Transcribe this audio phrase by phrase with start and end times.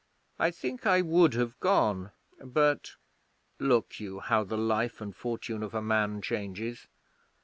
[0.39, 2.09] I think I would have gone,
[2.43, 2.95] but...
[3.59, 6.87] 'Look you how the life and fortune of man changes!